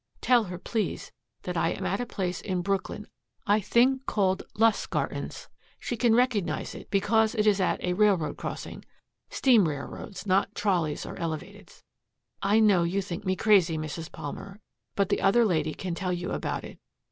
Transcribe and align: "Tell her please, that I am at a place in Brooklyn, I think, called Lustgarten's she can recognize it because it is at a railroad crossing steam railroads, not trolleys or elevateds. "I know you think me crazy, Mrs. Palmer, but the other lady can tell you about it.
"Tell 0.19 0.45
her 0.45 0.57
please, 0.57 1.11
that 1.43 1.55
I 1.55 1.69
am 1.69 1.85
at 1.85 2.01
a 2.01 2.07
place 2.07 2.41
in 2.41 2.63
Brooklyn, 2.63 3.05
I 3.45 3.59
think, 3.59 4.07
called 4.07 4.41
Lustgarten's 4.55 5.47
she 5.79 5.95
can 5.95 6.15
recognize 6.15 6.73
it 6.73 6.89
because 6.89 7.35
it 7.35 7.45
is 7.45 7.61
at 7.61 7.83
a 7.83 7.93
railroad 7.93 8.35
crossing 8.35 8.83
steam 9.29 9.67
railroads, 9.69 10.25
not 10.25 10.55
trolleys 10.55 11.05
or 11.05 11.17
elevateds. 11.17 11.83
"I 12.41 12.59
know 12.59 12.81
you 12.81 13.03
think 13.03 13.25
me 13.25 13.35
crazy, 13.35 13.77
Mrs. 13.77 14.11
Palmer, 14.11 14.59
but 14.95 15.09
the 15.09 15.21
other 15.21 15.45
lady 15.45 15.75
can 15.75 15.93
tell 15.93 16.11
you 16.11 16.31
about 16.31 16.63
it. 16.63 16.79